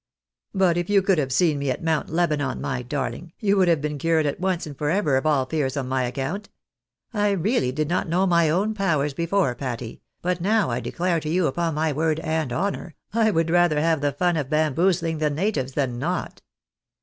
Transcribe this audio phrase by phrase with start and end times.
[0.55, 3.81] "But if you could have seen me at Mount Lebanon, my darling, you would have
[3.81, 6.49] been cured at once and for ever of aU fears on my account.
[7.13, 11.29] I really did not know my own powers before, Patty, but now, I declare to
[11.29, 15.29] you upon my word and honour, I would rather have the fun of bamboozling the
[15.29, 16.41] natives than not.